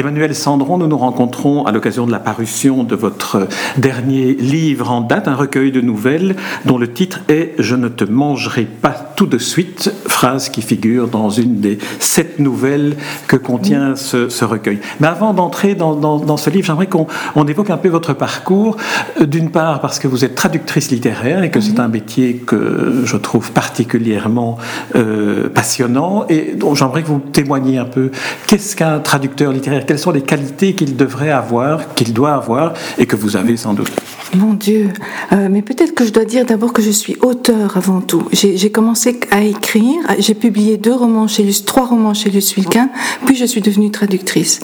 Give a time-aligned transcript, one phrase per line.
[0.00, 3.46] Emmanuel Sandron, nous nous rencontrons à l'occasion de la parution de votre
[3.76, 8.04] dernier livre en date, un recueil de nouvelles dont le titre est Je ne te
[8.04, 13.94] mangerai pas tout de suite, phrase qui figure dans une des sept nouvelles que contient
[13.94, 14.78] ce, recueil.
[15.00, 18.78] Mais avant d'entrer dans, ce livre, j'aimerais qu'on évoque un peu votre parcours.
[19.20, 23.16] D'une part parce que vous êtes traductrice littéraire et que c'est un métier que je
[23.18, 24.56] trouve particulièrement
[24.96, 28.10] euh, passionnant et dont j'aimerais que vous témoigniez un peu.
[28.46, 29.84] Qu'est-ce qu'un traducteur littéraire?
[29.90, 33.74] Quelles sont les qualités qu'il devrait avoir, qu'il doit avoir, et que vous avez sans
[33.74, 33.90] doute
[34.36, 34.90] Mon Dieu,
[35.32, 38.22] euh, mais peut-être que je dois dire d'abord que je suis auteur avant tout.
[38.32, 42.88] J'ai commencé à écrire, j'ai publié deux romans chez Luce, trois romans chez Luce Wilquin,
[43.26, 44.60] puis je suis devenue traductrice.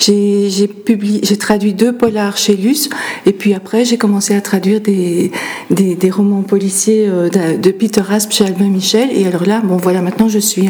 [0.00, 0.48] J'ai
[1.38, 2.90] traduit deux polars chez Luce,
[3.26, 5.30] et puis après j'ai commencé à traduire des,
[6.10, 10.28] romans policiers euh, de, Peter Asp chez Albin Michel, et alors là, bon voilà, maintenant
[10.28, 10.68] je suis,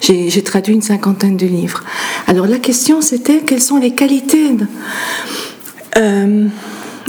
[0.00, 1.82] j'ai traduit une cinquantaine de livres.
[2.28, 4.56] Alors la question c'était quelles sont les qualités.
[5.96, 6.46] Euh,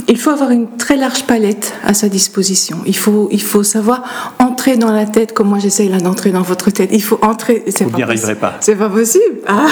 [0.08, 2.78] il faut avoir une très large palette à sa disposition.
[2.86, 6.42] Il faut, il faut savoir entrer dans la tête, comme moi j'essaye là d'entrer dans
[6.42, 6.90] votre tête.
[6.92, 7.64] Il faut entrer.
[7.80, 8.56] Vous n'y arriverez pas.
[8.60, 9.40] C'est pas possible.
[9.46, 9.66] Ah.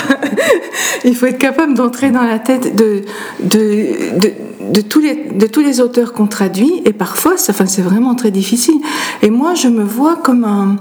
[1.04, 3.02] il faut être capable d'entrer dans la tête de,
[3.42, 4.32] de, de
[4.70, 8.30] de tous les, de tous les auteurs qu'on traduit, et parfois, enfin, c'est vraiment très
[8.30, 8.76] difficile.
[9.22, 10.76] Et moi, je me vois comme un,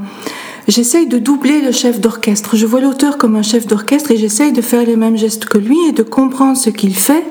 [0.69, 2.55] j'essaye de doubler le chef d'orchestre.
[2.55, 5.57] Je vois l'auteur comme un chef d'orchestre et j'essaye de faire les mêmes gestes que
[5.57, 7.25] lui et de comprendre ce qu'il fait,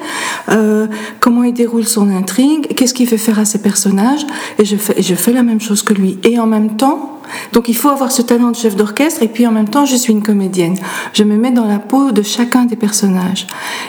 [0.50, 0.86] euh,
[1.20, 4.26] comment il déroule son intrigue, qu'est-ce qu'il fait faire à ses personnages,
[4.58, 6.18] et je fais, je fais la même chose que lui.
[6.24, 7.17] Et en même temps,
[7.52, 9.96] donc il faut avoir ce talent de chef d'orchestre et puis en même temps je
[9.96, 10.76] suis une comédienne.
[11.12, 13.46] Je me mets dans la peau de chacun des personnages.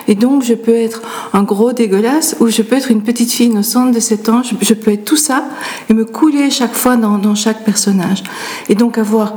[0.08, 3.46] Et donc je peux être un gros dégueulasse ou je peux être une petite fille
[3.46, 4.42] innocente de 7 ans.
[4.42, 5.44] Je, peux être tout ça
[5.88, 8.22] et me couler chaque fois dans, dans chaque personnage.
[8.68, 9.34] Et donc avoir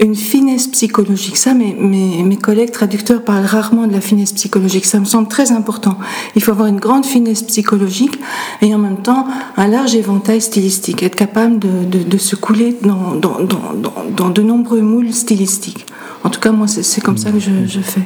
[0.00, 1.36] une finesse psychologique.
[1.36, 4.84] Ça, mes, mes, mes, collègues traducteurs parlent rarement de la finesse psychologique.
[4.84, 5.98] Ça me semble très important.
[6.34, 8.18] Il faut avoir une grande finesse psychologique
[8.62, 9.26] et en même temps
[9.56, 13.72] un large éventail stylistique, être capable de, de, de se couler dans, dans, dans,
[14.10, 15.86] dans, de nombreux moules stylistiques.
[16.24, 18.00] En tout cas, moi, c'est comme ça que je, je, fais.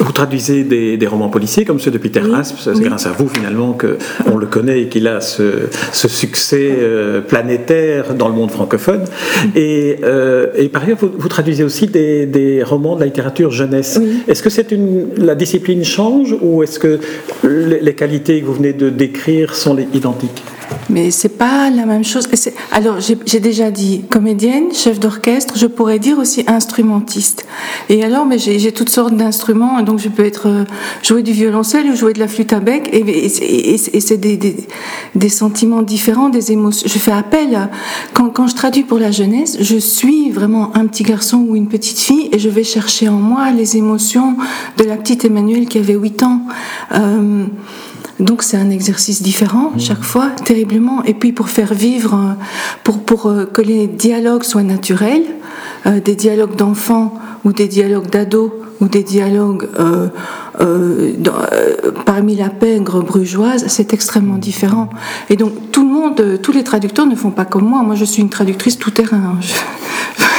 [0.00, 2.56] Vous traduisez des, des, romans policiers comme ceux de Peter Asp.
[2.58, 7.20] C'est grâce à vous, finalement, qu'on le connaît et qu'il a ce, ce succès euh,
[7.20, 9.04] planétaire dans le monde francophone.
[9.54, 13.50] Et, euh, et par ailleurs, vous, vous traduisez aussi des, des, romans de la littérature
[13.50, 13.98] jeunesse.
[14.28, 17.00] Est-ce que c'est une, la discipline change ou est-ce que
[17.42, 20.42] les, les qualités que vous venez de décrire sont les, identiques?
[20.90, 22.28] Mais c'est pas la même chose.
[22.72, 27.46] Alors, j'ai déjà dit comédienne, chef d'orchestre, je pourrais dire aussi instrumentiste.
[27.88, 30.64] Et alors, mais j'ai toutes sortes d'instruments, donc je peux être euh,
[31.02, 33.28] jouer du violoncelle ou jouer de la flûte à bec, et,
[33.78, 34.36] c'est des,
[35.14, 36.88] des, sentiments différents, des émotions.
[36.88, 37.68] Je fais appel,
[38.12, 41.68] quand, quand je traduis pour la jeunesse, je suis vraiment un petit garçon ou une
[41.68, 44.36] petite fille, et je vais chercher en moi les émotions
[44.76, 46.40] de la petite Emmanuelle qui avait 8 ans.
[46.92, 47.46] Euh,
[48.20, 49.80] donc c'est un exercice différent mmh.
[49.80, 51.02] chaque fois, terriblement.
[51.04, 52.44] Et puis pour faire vivre, euh,
[52.84, 55.24] pour, pour euh, que les dialogues soient naturels,
[55.86, 57.14] euh, des dialogues d'enfants
[57.44, 58.50] ou des dialogues d'ados
[58.82, 60.08] ou des dialogues euh,
[60.60, 61.12] euh,
[62.04, 64.90] parmi la pègre brugeoise, c'est extrêmement différent.
[65.30, 67.82] Et donc tout le monde, tous les traducteurs ne font pas comme moi.
[67.82, 69.38] Moi je suis une traductrice tout terrain.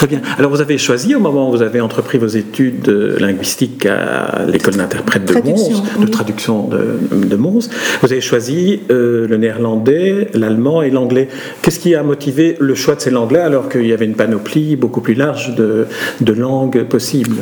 [0.00, 0.22] Très bien.
[0.38, 4.76] Alors vous avez choisi au moment où vous avez entrepris vos études linguistiques à l'école
[4.76, 7.68] d'interprète de Mons, de traduction de, de, Mons,
[8.00, 11.28] vous avez choisi euh, le néerlandais, l'allemand et l'anglais.
[11.60, 14.74] Qu'est-ce qui a motivé le choix de ces langues-là alors qu'il y avait une panoplie
[14.74, 15.86] beaucoup plus large de,
[16.22, 17.36] de langues possibles?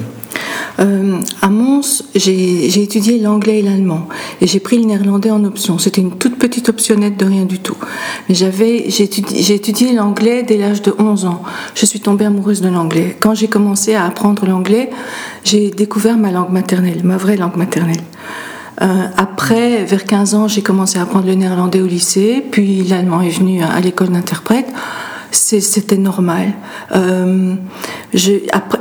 [0.81, 4.09] Euh, à Mons, j'ai étudié l'anglais et l'allemand
[4.41, 5.78] et j'ai pris le néerlandais en option.
[5.78, 7.77] C'était une toute petite optionnette de rien du tout.
[8.28, 9.03] J'ai
[9.55, 11.43] étudié, l'anglais dès l'âge de 11 ans.
[11.75, 13.16] Je suis tombée amoureuse de l'anglais.
[13.19, 14.91] Quand j'ai commencé à apprendre l'anglais,
[15.45, 18.03] j'ai découvert ma langue maternelle, ma vraie langue maternelle.
[18.81, 23.21] Euh, après, vers 15 ans, j'ai commencé à apprendre le néerlandais au lycée, puis l'allemand
[23.21, 24.69] est venu à l'école d'interprète
[25.30, 26.53] c'était normal.
[26.95, 27.54] Euh,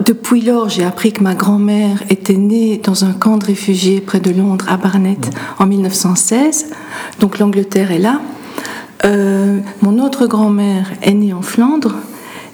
[0.05, 4.19] depuis lors, j'ai appris que ma grand-mère était née dans un camp de réfugiés près
[4.19, 5.17] de Londres, à Barnet,
[5.59, 6.67] en 1916.
[7.19, 8.21] Donc l'Angleterre est là.
[9.05, 11.95] Euh, mon autre grand-mère est née en Flandre.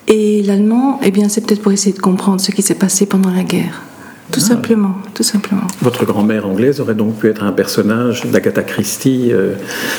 [0.07, 3.31] Et l'allemand, eh bien, c'est peut-être pour essayer de comprendre ce qui s'est passé pendant
[3.31, 3.83] la guerre.
[4.33, 5.61] Tout simplement, tout simplement.
[5.81, 9.29] Votre grand-mère anglaise aurait donc pu être un personnage d'Agatha Christie.
[9.31, 9.53] euh,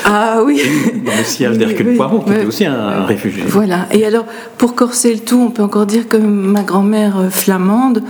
[0.05, 0.61] Ah oui.
[1.05, 2.35] dans le sillage d'Hercule oui, Poirot, qui oui.
[2.37, 3.43] était aussi un, un réfugié.
[3.47, 3.87] Voilà.
[3.91, 4.25] Et alors,
[4.57, 8.03] pour corser le tout, on peut encore dire que ma grand-mère euh, flamande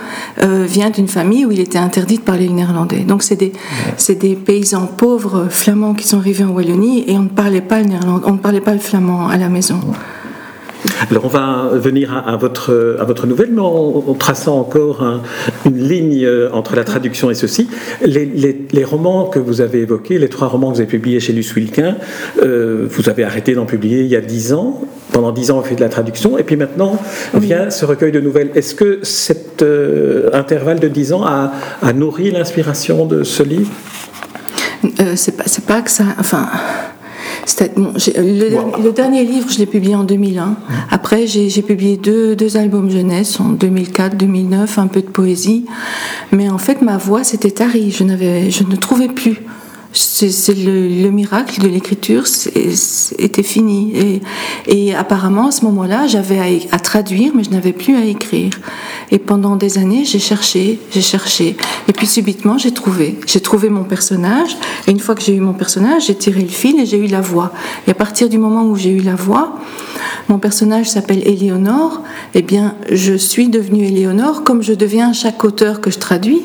[0.43, 3.01] euh, vient d'une famille où il était interdit de parler le néerlandais.
[3.01, 3.53] Donc, c'est des,
[4.15, 7.85] des paysans pauvres flamands qui sont arrivés en Wallonie et on ne parlait pas le
[7.85, 9.79] néerlandais, on ne parlait pas le flamand à la maison.
[11.11, 15.03] Alors on va venir à, à votre, à votre nouvelle, mais en, en traçant encore
[15.03, 15.21] un-
[15.65, 17.67] une ligne euh, entre la traduction et ceci.
[18.03, 21.19] Les, les- les romans que vous avez évoqués, les trois romans que vous avez publiés
[21.19, 21.95] chez Luce Wilquin,
[22.43, 24.81] euh, vous avez arrêté d'en publier il y a dix ans.
[25.11, 26.99] Pendant dix ans, on fait de la traduction, et puis maintenant
[27.33, 28.49] vient ce recueil de nouvelles.
[28.55, 33.71] Est-ce que cet euh, intervalle de dix ans a, a nourri l'inspiration de ce livre?
[34.99, 36.03] Euh, c'est pas, pas que ça.
[36.19, 36.47] Enfin.
[37.75, 38.83] Bon, j'ai- le, Wow.
[38.83, 40.55] le dernier livre, je l'ai publié en 2001.
[40.91, 45.65] Après, j'ai publié deux, deux albums jeunesse en 2004, 2009, un peu de poésie.
[46.31, 47.91] Mais en fait, ma voix s'était tarie.
[47.91, 49.37] Je ne trouvais plus.
[49.97, 53.93] C'est le, le miracle de l'écriture, c'était fini.
[53.95, 54.21] Et,
[54.67, 58.51] et apparemment, à ce moment-là, j'avais à, à traduire, mais je n'avais plus à écrire.
[59.11, 61.55] Et pendant des années, j'ai cherché, j'ai cherché.
[61.87, 63.19] Et puis subitement, j'ai trouvé.
[63.25, 64.57] J'ai trouvé mon personnage.
[64.87, 67.07] Et une fois que j'ai eu mon personnage, j'ai tiré le fil et j'ai eu
[67.07, 67.53] la voix.
[67.87, 69.59] Et à partir du moment où j'ai eu la voix,
[70.27, 72.01] mon personnage s'appelle Éléonore.
[72.33, 76.43] Eh bien, je suis devenue Éléonore comme je deviens chaque auteur que je traduis.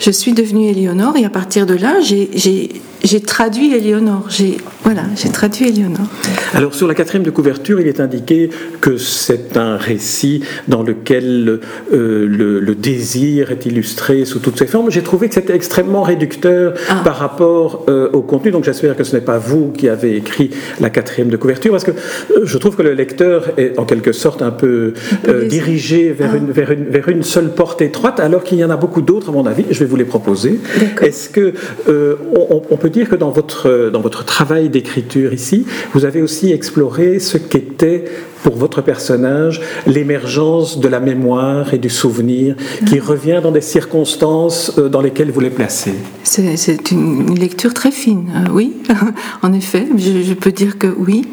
[0.00, 2.70] Je suis devenue Éléonore et à partir de là, j'ai-
[3.02, 4.26] j'ai traduit Éléonore.
[4.28, 6.06] J'ai voilà, j'ai traduit Éléonore.
[6.54, 8.50] Alors sur la quatrième de couverture, il est indiqué
[8.80, 11.60] que c'est un récit dans lequel
[11.92, 14.90] euh, le, le désir est illustré sous toutes ses formes.
[14.90, 17.02] J'ai trouvé que c'était extrêmement réducteur Ah.
[17.04, 20.50] par rapport euh, au contenu, donc j'espère que ce n'est pas vous qui avez écrit
[20.80, 24.12] la quatrième de couverture, parce que euh, je trouve que le lecteur est en quelque
[24.12, 24.94] sorte un peu
[25.28, 26.36] euh, dirigé vers, Ah.
[26.36, 29.28] une, vers, une, vers une seule porte étroite, alors qu'il y en a beaucoup d'autres,
[29.30, 29.64] à mon avis.
[29.70, 30.60] Je vais vous les proposer.
[31.00, 31.54] Est-ce que
[31.88, 35.64] on, on peut dire que dans votre, dans votre travail d'écriture ici,
[35.94, 38.04] vous avez aussi exploré ce qu'était
[38.42, 42.54] pour votre personnage l'émergence de la mémoire et du souvenir
[42.86, 45.94] qui revient dans des circonstances euh, dans lesquelles vous les placez.
[46.24, 48.76] C'est une lecture très fine, euh, oui,
[49.42, 51.28] en effet, je, je peux dire que oui.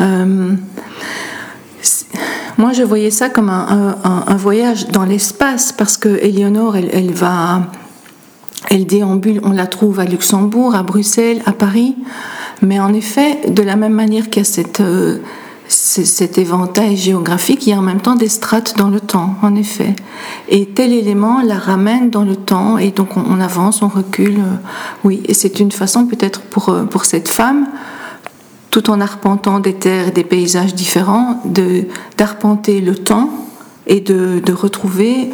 [0.00, 0.50] Euh,
[2.58, 6.90] moi, je voyais ça comme un, un- un voyage dans l'espace, parce que Éléonore, elle,
[6.92, 7.62] elle va,
[8.70, 11.96] elle déambule, on la trouve à Luxembourg, à Bruxelles, à Paris,
[12.62, 15.18] mais en effet, de la même manière qu'il y a euh,
[15.68, 19.54] cet éventail géographique, il y a en même temps des strates dans le temps, en
[19.56, 19.94] effet.
[20.48, 24.38] Et tel élément la ramène dans le temps, et donc on, avance, on recule.
[24.38, 24.56] euh,
[25.04, 27.66] oui, et c'est une façon peut-être pour, euh, pour cette femme,
[28.70, 31.42] tout en arpentant des terres et des paysages différents,
[32.16, 33.28] d'arpenter le temps
[33.86, 35.30] et de retrouver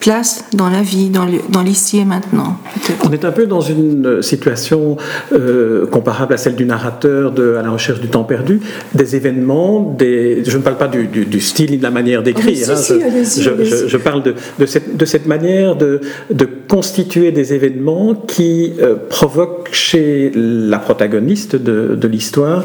[0.00, 2.58] place dans la vie, dans l'ici et maintenant.
[3.04, 4.96] On est un peu dans une situation
[5.32, 8.60] euh, comparable à celle du narrateur de À la recherche du temps perdu,
[8.94, 10.42] des événements, des...
[10.44, 12.94] je ne parle pas du, du- du style ni de la manière d'écrire, Ah, si,
[13.00, 13.70] je, allez-y, je- allez-y.
[13.70, 16.00] je- je parle de, de cette, de cette manière de,
[16.30, 22.64] de constituer des événements qui euh, provoquent chez la protagoniste de, de l'histoire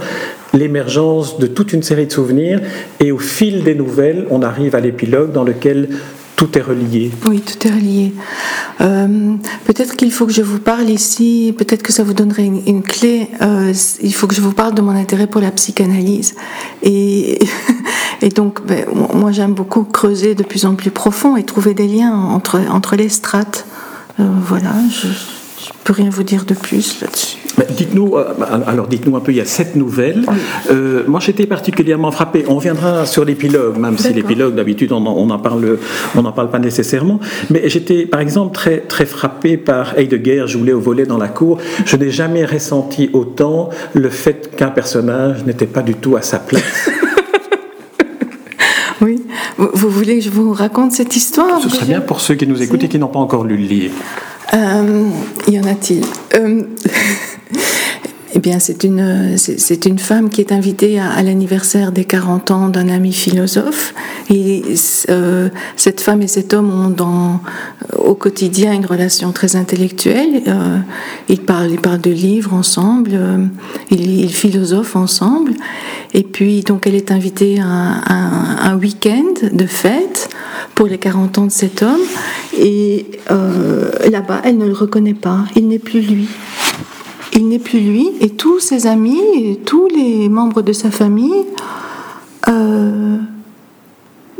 [0.54, 2.60] l'émergence de toute une série de souvenirs
[3.00, 5.88] et au fil des nouvelles, on arrive à l'épilogue dans lequel
[6.42, 7.12] tout est relié.
[7.28, 8.14] Oui, tout est relié.
[8.82, 9.36] Euh,
[9.66, 13.30] peut-être qu'il faut que je vous parle ici, peut-être que ça vous donnerait une, clé.
[13.44, 13.72] euh,
[14.02, 16.34] il faut que je vous parle de mon intérêt pour la psychanalyse.
[16.82, 17.38] Et,
[18.36, 22.12] donc, ben, moi, j'aime beaucoup creuser de plus en plus profond et trouver des liens
[22.12, 23.68] entre, entre les strates.
[24.20, 25.10] Euh, voilà, je
[25.84, 27.38] peux rien vous dire de plus là-dessus.
[27.58, 28.34] Mais Dites-nous, euh,
[28.68, 30.26] alors dites-nous un peu, il y a sept nouvelles.
[30.70, 32.46] Euh, moi, j'étais particulièrement frappé.
[32.48, 35.78] On reviendra sur l'épilogue, même si l'épilogue, d'habitude, on n'en parle,
[36.16, 37.20] on n'en parle pas nécessairement.
[37.50, 41.58] Mais j'étais, par exemple, très, très frappé par Heidegger, joué au volet dans la cour.
[41.86, 46.40] Je n'ai jamais ressenti autant le fait qu'un personnage n'était pas du tout à sa
[46.40, 46.90] place.
[49.02, 49.24] Oui.
[49.58, 52.46] Vous, vous voulez que je vous raconte cette histoire Ce serait bien pour ceux qui
[52.46, 53.96] nous écoutent et qui n'ont pas encore lu le livre.
[54.54, 55.10] Euh,
[55.48, 56.04] y en a-t-il
[56.36, 56.64] Euh,
[58.34, 62.70] Eh bien, c'est une, c'est une femme qui est invitée à, l'anniversaire des 40 ans
[62.70, 63.94] d'un ami philosophe.
[64.30, 64.64] Et
[65.10, 67.42] euh, cette femme et cet homme ont dans,
[67.98, 70.44] au quotidien une relation très intellectuelle.
[70.48, 70.78] Euh,
[71.28, 73.46] ils, parlent, ils parlent de livres ensemble, euh,
[73.90, 75.52] ils, ils philosophent ensemble.
[76.14, 80.30] Et puis, donc, elle est invitée à un week-end de fête
[80.76, 82.00] pour les 40 ans de cet homme.
[82.58, 85.46] Et euh, là-bas, elle ne le reconnaît pas.
[85.56, 86.28] Il n'est plus lui.
[87.34, 88.10] Il n'est plus lui.
[88.20, 91.46] Et tous ses amis, et tous les membres de sa famille
[92.50, 93.18] euh,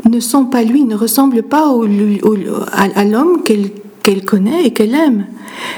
[0.08, 1.86] ne sont pas lui, ne ressemblent pas au-
[2.72, 3.70] à l'homme qu'elle
[4.02, 5.26] qu'elle connaît et qu'elle aime.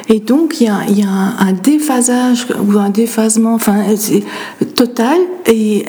[0.08, 3.84] Et donc il y a, un, déphasage ou un déphasement enfin,
[4.74, 5.84] total et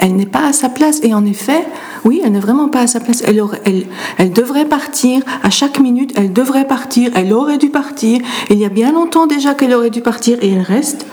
[0.00, 1.00] elle, n'est pas à sa place.
[1.02, 1.64] Et en effet,
[2.04, 3.22] oui, elle n'est vraiment pas à sa place.
[3.26, 8.20] Elle, devrait partir à chaque minute, elle devrait partir, elle aurait dû partir.
[8.50, 11.06] Il y a bien longtemps déjà qu'elle aurait dû partir et elle reste.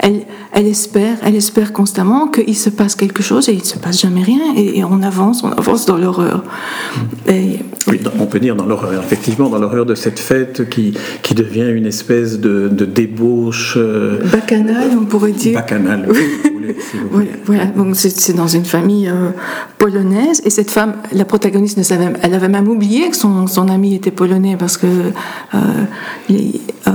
[0.00, 0.24] Elle,
[0.66, 4.22] espère, elle espère constamment qu'il se passe quelque chose et il ne se passe jamais
[4.22, 4.54] rien.
[4.56, 6.42] Et, on avance, on avance dans l'horreur.
[7.86, 11.70] Oui, on peut dire dans l'horreur, effectivement, dans l'horreur de cette fête qui, qui devient
[11.70, 15.54] une espèce de, de débauche euh, bacchanale, on pourrait dire.
[15.54, 17.28] bacchanale, oui, si vous voulez, si vous voulez.
[17.44, 17.84] Voilà, voilà.
[17.84, 19.30] donc c'est dans une famille euh,
[19.78, 23.68] polonaise et cette femme, la protagoniste ne savait, elle avait même oublié que son, son
[23.68, 25.58] ami était polonais parce que euh,
[26.30, 26.90] euh,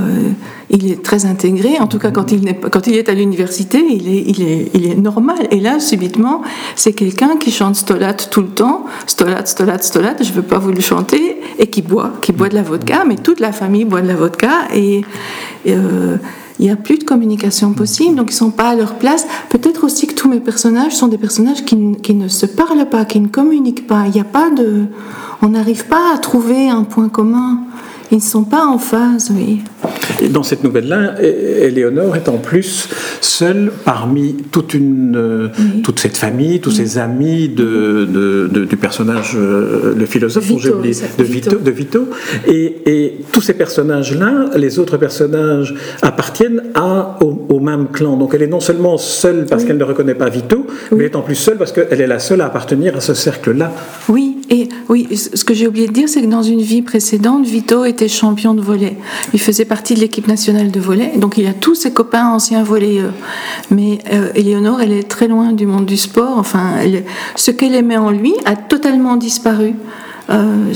[0.74, 1.80] il est très intégré.
[1.80, 5.48] En tout cas, quand il, est à l'université, il est, normal.
[5.52, 6.42] Et là, subitement,
[6.76, 10.16] c'est quelqu'un qui chante Stolat tout le temps, Stolat, Stolat, Stolat.
[10.22, 13.16] Je veux pas vous le chanter et qui boit, qui boit de la vodka, mais
[13.16, 15.04] toute la famille boit de la vodka et
[15.68, 16.18] euh,
[16.60, 19.28] il n'y a plus de communication possible, donc ils ne sont pas à leur place.
[19.50, 23.06] Peut-être aussi que tous mes personnages sont des personnages qui, qui ne se parlent pas,
[23.06, 24.06] qui ne communiquent pas.
[24.08, 24.86] Il n'y a pas de,
[25.42, 27.60] on n'arrive pas à trouver un point commun.
[28.12, 29.62] Ils ne sont pas en phase, oui.
[30.22, 32.88] Et Dans cette nouvelle-là, Éléonore est en plus
[33.22, 35.48] seule parmi toute, une, euh,
[35.84, 40.58] toute cette famille, tous ses amis de, de- de- du personnage, euh, le philosophe, dont
[40.58, 41.50] Vito, oublié, il s'appelle de Vito.
[41.50, 41.62] Vito.
[41.64, 42.08] De Vito.
[42.48, 48.16] Et, et tous ces personnages-là, les autres personnages appartiennent à, au, au même clan.
[48.18, 51.16] Donc elle est non seulement seule parce qu'elle ne reconnaît pas Vito, mais elle est
[51.16, 53.72] en plus seule parce qu'elle est la seule à appartenir à ce cercle-là.
[54.10, 57.46] Oui, et oui, ce que j'ai oublié de dire, c'est que dans une vie précédente,
[57.46, 58.98] Vito était champion de volley.
[59.34, 62.64] Il faisait partie de l'équipe nationale de volley, donc il a tous ses copains anciens
[62.64, 63.14] volleyeurs.
[63.72, 66.38] Mais euh, Éléonore, elle est très loin du monde du sport.
[66.38, 66.76] Enfin,
[67.36, 69.74] ce qu'elle aimait en lui a totalement disparu.
[70.30, 70.74] Euh,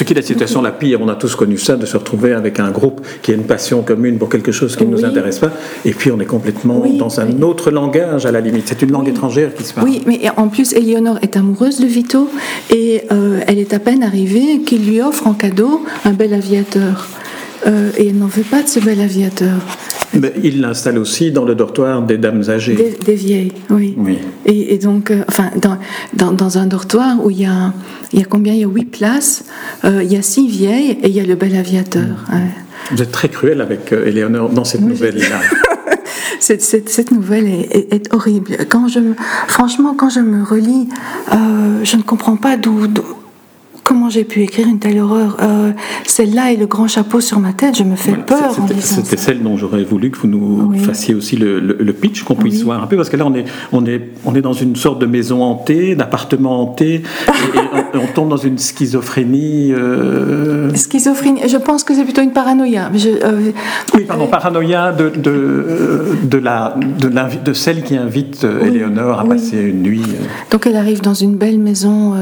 [0.00, 2.32] Ce qui est la situation la pire, on a tous connu ça, de se retrouver
[2.32, 5.40] avec un groupe qui a une passion commune pour quelque chose qui ne nous intéresse
[5.40, 5.52] pas,
[5.84, 7.42] et puis on est complètement Oui, dans un oui.
[7.42, 8.64] autre langage à la limite.
[8.66, 9.86] C'est une langue étrangère qui se parle.
[9.86, 12.30] Oui, mais en plus, Éléonore est amoureuse de Vito
[12.70, 17.06] et euh, elle est à peine arrivée qu'il lui offre en cadeau un bel aviateur.
[17.66, 19.58] Euh, et elle n'en veut pas de ce bel aviateur.
[20.18, 22.74] Mais il l'installe aussi dans le dortoir des dames âgées.
[22.74, 23.94] Des, des vieilles, oui.
[23.96, 24.18] Oui.
[24.44, 25.78] Et, et donc, euh, enfin, dans,
[26.14, 27.72] dans, dans un dortoir où il y a,
[28.12, 28.52] il y a combien?
[28.54, 29.44] Il y a huit places,
[29.84, 32.26] euh, il y a six vieilles et il y a le bel aviateur.
[32.32, 32.38] ouais.
[32.90, 35.40] Vous êtes très cruel avec euh, Éléonore dans cette nouvelle-là.
[36.42, 38.56] Cette, cette, cette nouvelle est, est- est horrible.
[38.68, 39.14] Quand je, me-
[39.46, 40.88] franchement, quand je me relis,
[41.32, 41.36] euh,
[41.84, 43.02] je ne comprends pas d'où, d'où-
[43.90, 45.36] comment j'ai pu écrire une telle horreur.
[45.42, 45.72] Euh,
[46.06, 49.42] Celle-là et le grand chapeau sur ma tête, je me fais Voilà, peur c'était- celle
[49.42, 50.78] dont j'aurais voulu que vous nous Oui.
[50.78, 52.62] fassiez aussi le, le- le pitch, qu'on puisse Oui.
[52.66, 55.00] voir un peu, parce que là on est, on est, on est dans une sorte
[55.00, 57.60] de maison hantée, d'appartement hanté, et, et
[57.94, 59.72] on, on tombe dans une schizophrénie.
[59.72, 62.92] euh, Schizophrénie, je pense que c'est plutôt une paranoïa.
[62.94, 63.50] Je, euh,
[63.94, 66.76] Oui, pardon, paranoïa de, de, de, la,
[67.44, 70.02] de, celle qui invite Oui, Éléonore à passer une nuit.
[70.52, 72.14] Donc elle arrive dans une belle maison.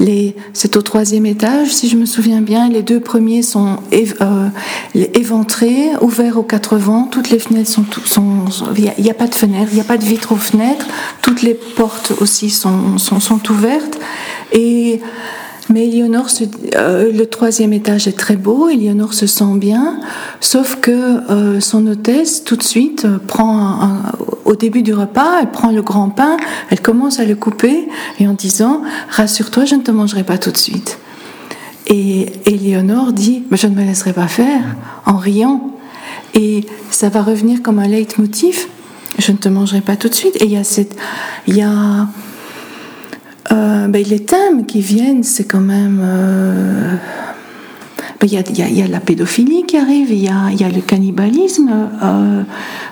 [0.00, 2.68] les, c'est au troisième étage, si je me souviens bien.
[2.68, 4.48] Les deux premiers sont euh,
[4.94, 7.04] éventrés, ouverts aux quatre vents.
[7.04, 7.84] Toutes les fenêtres sont,
[8.76, 10.86] il n'y a, pas de fenêtres, il n'y a pas de vitres aux fenêtres.
[11.20, 13.98] Toutes les portes aussi sont, sont ouvertes.
[14.52, 15.00] Et
[15.70, 20.00] mais Éléonore, se- euh, le troisième étage est très beau, Éléonore se sent bien,
[20.40, 23.78] sauf que euh, son hôtesse, tout de suite, euh, prend
[24.44, 26.36] au début du repas, elle prend le grand pain,
[26.70, 27.88] elle commence à le couper,
[28.18, 30.98] et en disant Rassure-toi, je ne te mangerai pas tout de suite.
[31.86, 34.62] Et Éléonore dit Mais Je ne me laisserai pas faire,
[35.06, 35.68] en riant.
[36.34, 38.66] Et ça va revenir comme un leitmotiv
[39.18, 40.36] Je ne te mangerai pas tout de suite.
[40.40, 40.96] Et il y a cette.
[41.46, 42.06] Il y a.
[43.50, 46.00] Euh, ben, les thèmes qui viennent, c'est quand même.
[48.22, 50.60] Euh, ben, Il y, a, y y la pédophilie qui arrive, il y a, il
[50.60, 51.70] y a le cannibalisme,
[52.02, 52.42] euh,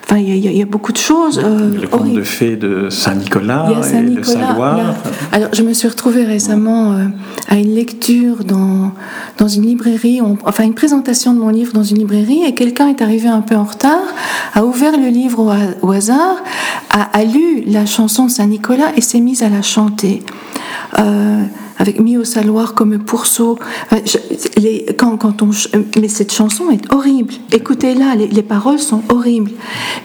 [0.04, 1.38] enfin, il y, a, beaucoup de choses.
[1.42, 2.16] euh, Le conte horribles.
[2.18, 4.22] de fées de Saint-Nicolas et de.
[4.22, 4.94] Saint-Loire.
[5.32, 7.04] Alors, je me suis retrouvée récemment euh,
[7.48, 8.92] à une lecture dans,
[9.38, 12.88] dans une librairie, on- enfin une présentation de mon livre dans une librairie, et quelqu'un
[12.88, 14.02] est arrivé un peu en retard,
[14.54, 16.36] a ouvert le livre au, ha- au hasard,
[16.90, 20.22] a, a lu la chanson de Saint-Nicolas et s'est mise à la chanter.
[21.80, 23.58] Euh, avec mis au saloir comme pourceau.
[23.90, 25.70] Enfin, je- les- quand, quand on, ch-
[26.00, 27.32] mais cette chanson est horrible.
[27.52, 29.52] Écoutez-la, les, les paroles sont horribles.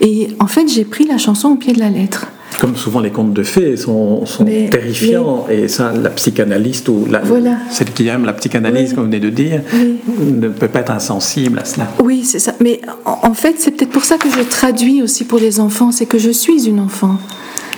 [0.01, 2.27] Et en fait, j'ai pris la chanson au pied de la lettre.
[2.61, 4.23] Comme souvent les contes de fées sont,
[4.71, 7.57] terrifiants, et ça, la psychanalyste ou la, Voilà.
[7.69, 8.95] celle qui aime la psychanalyse, Oui.
[8.95, 9.95] comme vous venez de dire, Oui.
[10.31, 11.89] ne peut pas être insensible à cela.
[12.01, 12.53] Oui, c'est ça.
[12.61, 15.91] Mais en, en fait, c'est peut-être pour ça que je traduis aussi pour les enfants,
[15.91, 17.17] c'est que je suis une enfant.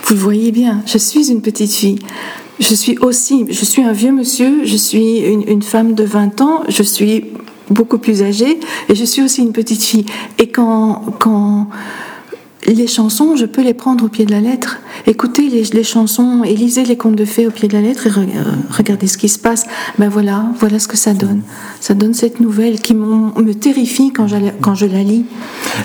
[0.04, 1.98] Vous le voyez bien, je suis une petite fille.
[2.60, 6.62] Je suis aussi, je suis un vieux monsieur, je suis une, femme de 20 ans,
[6.68, 7.24] je suis
[7.70, 10.06] beaucoup plus âgée et je suis aussi une petite fille.
[10.38, 11.68] Et quand, quand
[12.66, 14.78] les chansons, je peux les prendre au pied de la lettre.
[15.06, 18.10] Écoutez les, chansons et lisez les contes de fées au pied de la lettre et
[18.70, 19.64] regardez ce qui se passe.
[19.98, 21.42] Ben voilà, voilà ce que ça donne.
[21.80, 25.24] Ça donne cette nouvelle qui me terrifie quand je, quand je la lis.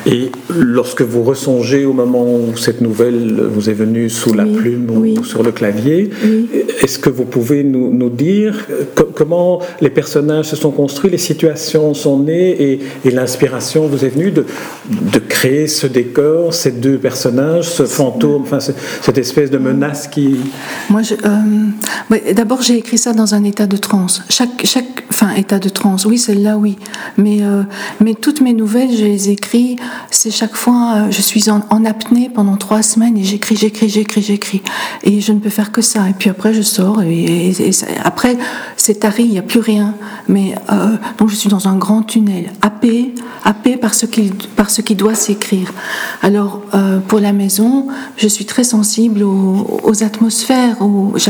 [0.06, 4.89] Et lorsque vous ressongez au moment où cette nouvelle vous est venue sous la plume
[4.89, 6.10] ou sur le clavier,
[6.82, 8.68] est-ce que vous pouvez nous, nous dire
[9.15, 14.10] comment les personnages se sont construits, les situations sont nées et, et l'inspiration vous est
[14.10, 14.46] venue de,
[14.89, 20.38] de créer ce décor, ces deux personnages, ce fantôme, enfin cette espèce de menace qui.
[20.89, 24.24] Moi, euh, d'abord j'ai écrit ça dans un état de transe.
[24.29, 26.77] Chaque, chaque, enfin état de transe, oui, celle-là, oui.
[27.17, 27.63] Mais, euh,
[28.00, 29.75] mais toutes mes nouvelles, je les écris.
[30.10, 34.22] C'est chaque fois, euh, je suis en, apnée pendant trois semaines et j'écris, j'écris, j'écris,
[34.22, 34.62] j'écris.
[35.03, 36.08] Et je ne peux faire que ça.
[36.10, 37.51] Et puis après, je sors et,
[38.05, 38.38] après,
[38.77, 39.96] c'est tari, il n'y a plus rien.
[40.29, 40.55] Mais
[41.17, 44.96] donc je suis dans un grand tunnel, happé, happé par ce qui, par ce qui
[44.96, 45.74] doit s'écrire.
[46.22, 50.77] Alors euh, pour la maison, je suis très sensible aux, atmosphères,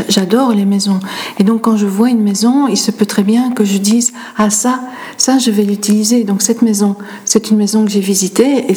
[0.08, 1.00] j'adore les maisons.
[1.39, 4.13] Et donc, quand je vois une maison, il se peut très bien que je dise
[4.38, 4.82] Ah, ça,
[5.18, 6.24] ça, je vais l'utiliser.
[6.24, 8.75] Donc, cette maison, c'est une maison que j'ai visitée et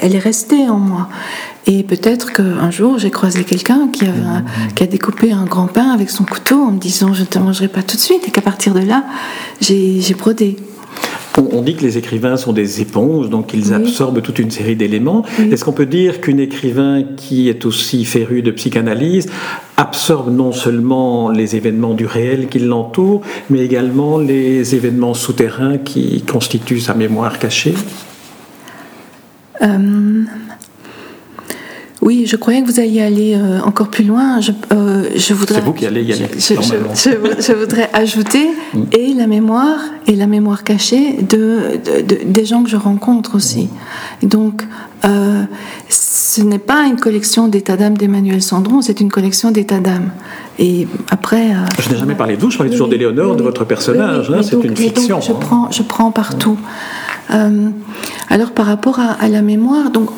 [0.00, 1.08] elle est restée en moi.
[1.66, 6.24] Et peut-être qu'un jour, j'ai croisé quelqu'un qui, a découpé un grand pain avec son
[6.24, 8.26] couteau en me disant Je ne te mangerai pas tout de suite.
[8.28, 9.04] Et qu'à partir de là,
[9.60, 10.56] j'ai brodé.
[11.38, 15.24] On, dit que les écrivains sont des éponges, donc ils absorbent toute une série d'éléments.
[15.38, 19.28] Est-ce qu'on peut dire qu'un écrivain qui est aussi féru de psychanalyse
[19.76, 26.22] absorbe non seulement les événements du réel qui l'entourent, mais également les événements souterrains qui
[26.22, 27.74] constituent sa mémoire cachée?
[29.62, 30.24] Euh,
[32.02, 34.40] oui, je croyais que vous alliez aller euh, encore plus loin.
[34.40, 35.56] Je, euh, je voudrais.
[35.56, 36.28] C'est vous qui allez y aller.
[36.36, 38.82] Je, voudrais ajouter mm.
[38.92, 41.80] et la mémoire et la mémoire cachée de,
[42.24, 43.68] des gens que je rencontre aussi.
[44.22, 44.62] donc,
[45.04, 45.44] euh,
[45.88, 50.10] ce n'est pas une collection d'états d'âme d'Emmanuel Sandron, c'est une collection d'états d'âme.
[50.58, 51.52] Et après.
[51.80, 54.30] je n'ai jamais parlé de vous, je parlais toujours d'Éléonore, de votre personnage.
[54.30, 55.20] Hein, c'est une fiction.
[55.20, 55.36] je, hein.
[55.40, 56.58] prends, je prends partout.
[57.30, 60.10] alors, par rapport à, à la mémoire, donc.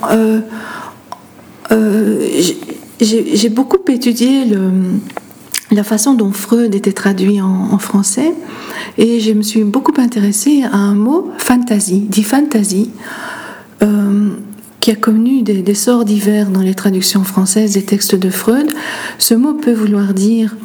[1.70, 2.26] Euh,
[3.00, 4.44] j'ai beaucoup étudié
[5.70, 8.34] la façon dont Freud était traduit en, français
[8.96, 12.90] et je me suis beaucoup intéressée à un mot, fantasy, dit fantasy,
[13.82, 14.30] euh,
[14.80, 18.72] qui a connu des, des sorts divers dans les traductions françaises des textes de Freud.
[19.18, 20.56] Ce mot peut vouloir dire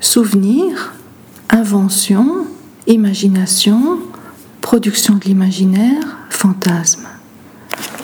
[0.00, 0.92] souvenir,
[1.50, 2.46] invention,
[2.86, 3.98] imagination,
[4.60, 7.01] production de l'imaginaire, fantasme.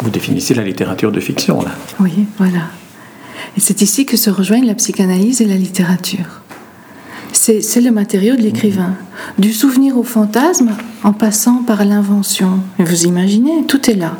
[0.02, 1.72] Vous définissez la littérature de fiction, là.
[2.00, 2.68] Oui, voilà.
[3.56, 6.42] Et c'est ici que se rejoignent la psychanalyse et la littérature.
[7.32, 8.94] C'est le matériau de l'écrivain.
[9.38, 12.60] Du souvenir au fantasme en passant par l'invention.
[12.78, 14.18] Vous imaginez, tout est là.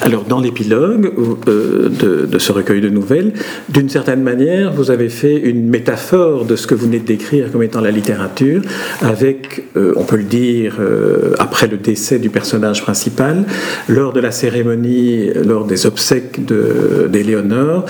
[0.00, 1.12] Alors, dans l'épilogue
[1.48, 1.88] euh,
[2.26, 3.32] de, ce recueil de nouvelles,
[3.68, 7.52] d'une certaine manière, vous avez fait une métaphore de ce que vous venez de décrire
[7.52, 8.62] comme étant la littérature,
[9.02, 13.44] avec, euh, on peut le dire, euh, après le décès du personnage principal,
[13.88, 17.84] lors de la cérémonie, lors des obsèques d'Éléonore,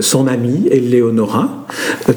[0.00, 1.66] son amie, Éléonora,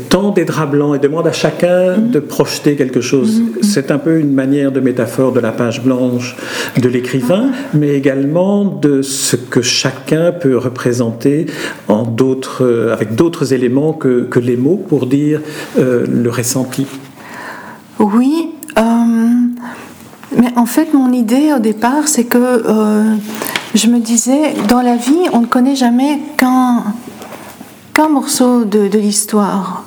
[0.09, 3.41] tend des draps blancs et demande à chacun de projeter quelque chose.
[3.61, 6.35] C'est un peu une manière de métaphore de la page blanche
[6.81, 9.18] de l'écrivain, mais également de ce
[9.49, 11.45] que chacun peut représenter
[11.87, 15.41] avec d'autres éléments que, les mots pour dire
[15.77, 16.87] euh, le ressenti.
[17.99, 18.81] Oui, euh,
[20.37, 23.15] mais en fait mon idée au départ c'est que euh,
[23.75, 26.83] je me disais dans la vie on ne connaît jamais qu'un
[28.09, 29.83] morceau de l'histoire,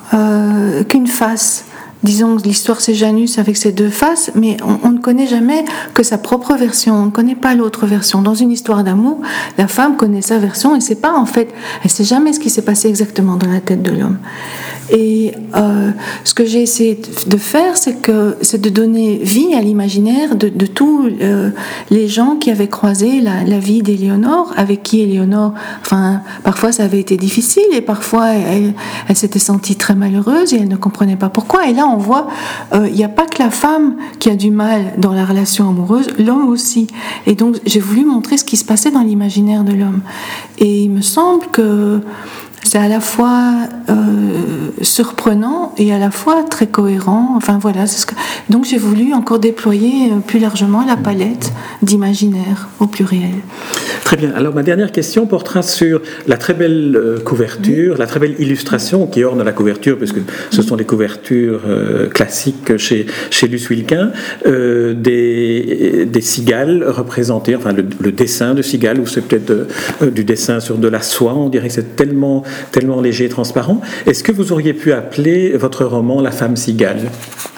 [0.87, 1.65] qu'une face
[2.03, 6.17] disons, l'histoire c'est Janus avec ses deux faces, mais on, ne connaît jamais que sa
[6.17, 8.21] propre version, on ne connaît pas l'autre version.
[8.21, 9.19] Dans une histoire d'amour,
[9.57, 12.49] la femme connaît sa version et c'est pas en fait, elle sait jamais ce qui
[12.49, 14.17] s'est passé exactement dans la tête de l'homme.
[14.91, 15.91] Et euh,
[16.23, 20.49] ce que j'ai essayé de faire, c'est que c'est de donner vie à l'imaginaire de,
[20.65, 21.51] tous euh,
[21.89, 26.99] les gens qui avaient croisé la, vie d'Éléonore, avec qui Éléonore, enfin, parfois ça avait
[26.99, 28.73] été difficile et parfois elle,
[29.07, 31.67] elle s'était sentie très malheureuse et elle ne comprenait pas pourquoi.
[31.67, 32.27] Et là, on voit,
[32.73, 35.69] euh, il n'y a pas que la femme qui a du mal dans la relation
[35.69, 36.87] amoureuse, l'homme aussi.
[37.25, 40.01] Et donc, j'ai voulu montrer ce qui se passait dans l'imaginaire de l'homme.
[40.57, 42.01] Et il me semble que
[42.63, 43.53] c'est à la fois
[43.89, 43.93] euh,
[44.81, 47.33] surprenant et à la fois très cohérent.
[47.35, 48.15] Enfin voilà, ce que...
[48.49, 53.31] donc j'ai voulu encore déployer euh, plus largement la palette d'imaginaire au pluriel.
[54.03, 54.31] Très bien.
[54.35, 59.07] Alors ma dernière question portera sur la très belle euh, couverture, la très belle illustration
[59.07, 61.61] qui orne la couverture, puisque ce sont les couvertures
[62.13, 64.11] classiques chez, chez Luce Wilquin,
[64.45, 69.67] des, des cigales représentées, enfin le, dessin de cigales, ou c'est peut-être
[70.11, 73.81] du dessin sur de la soie, on dirait que c'est tellement, tellement léger et transparent.
[74.05, 77.09] Est-ce que vous auriez pu appeler votre roman La femme cigale?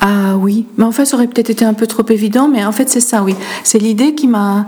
[0.01, 2.71] Ah oui, mais en fait ça aurait peut-être été un peu trop évident, mais en
[2.71, 3.35] fait c'est ça, oui.
[3.63, 4.67] C'est l'idée qui m'a,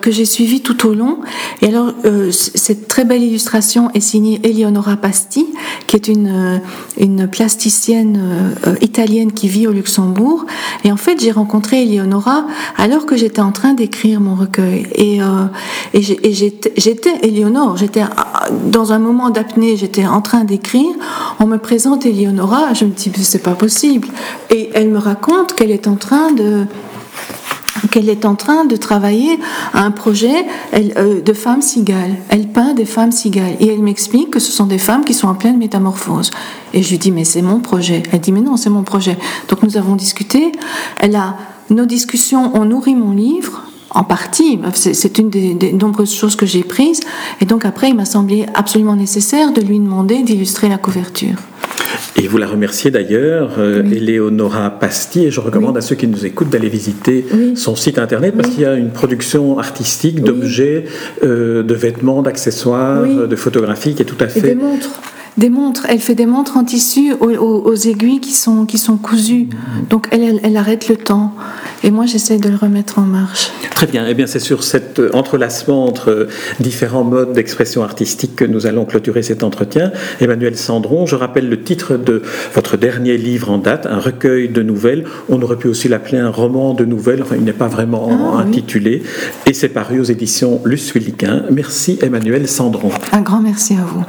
[0.00, 1.18] que j'ai suivie tout au long.
[1.62, 5.46] Et alors, euh, cette très belle illustration est signée Eleonora Pasti,
[5.86, 6.58] qui est une, euh,
[6.98, 8.20] une plasticienne
[8.66, 10.46] euh, italienne qui vit au Luxembourg.
[10.84, 14.86] Et en fait, j'ai rencontré Eleonora alors que j'étais en train d'écrire mon recueil.
[14.94, 15.18] Et,
[15.92, 16.32] et
[16.76, 18.02] j'étais Eleonore, j'étais
[18.66, 20.94] dans un moment d'apnée, j'étais en train d'écrire.
[21.40, 24.08] On me présente Eleonora, je me dis, c'est pas possible.
[24.50, 26.64] Et elle me raconte qu'elle est en train de
[27.92, 29.38] qu'elle est en train de travailler
[29.72, 30.44] à un projet
[30.74, 32.16] euh, de femmes cigales.
[32.28, 35.28] Elle peint des femmes cigales et elle m'explique que ce sont des femmes qui sont
[35.28, 36.32] en pleine métamorphose.
[36.74, 38.02] Et je lui dis mais c'est mon projet.
[38.12, 39.16] Elle dit mais non c'est mon projet.
[39.48, 40.52] Donc nous avons discuté.
[40.98, 41.36] Elle a
[41.70, 44.58] nos discussions ont nourri mon livre en partie.
[44.74, 47.00] C'est une des, nombreuses choses que j'ai prises.
[47.40, 51.36] Et donc après il m'a semblé absolument nécessaire de lui demander d'illustrer la couverture.
[52.16, 56.26] Et vous la remerciez d'ailleurs, euh, Eleonora Pasti, et je recommande à ceux qui nous
[56.26, 60.84] écoutent d'aller visiter son site internet parce qu'il y a une production artistique d'objets,
[61.22, 64.40] euh, de vêtements, d'accessoires, de photographies qui est tout à fait...
[64.40, 65.00] Et des montres
[65.38, 65.86] des montres.
[65.88, 69.48] Elle fait des montres en tissu aux, aiguilles qui sont, qui sont cousues.
[69.88, 71.32] Donc elle, elle, arrête le temps.
[71.84, 73.50] Et moi, j'essaie de le remettre en marche.
[73.74, 74.04] Très bien.
[74.08, 76.26] Eh bien, c'est sur cet euh, entrelacement entre
[76.58, 79.92] différents modes d'expression artistique que nous allons clôturer cet entretien.
[80.20, 82.22] Emmanuel Sandron, je rappelle le titre de
[82.54, 85.04] votre dernier livre en date, un recueil de nouvelles.
[85.28, 87.22] On aurait pu aussi l'appeler un roman de nouvelles.
[87.22, 89.02] Enfin, il n'est pas vraiment ah, intitulé.
[89.46, 90.92] Et c'est paru aux éditions Luce
[91.50, 92.90] Merci Emmanuel Sandron.
[93.12, 94.04] Un grand merci à vous.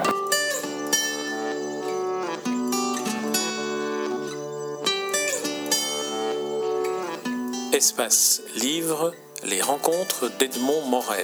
[7.74, 9.14] Espace Livre,
[9.50, 11.24] les rencontres d'Edmond Morel.